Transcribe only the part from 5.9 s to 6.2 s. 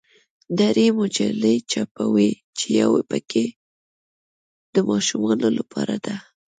ده.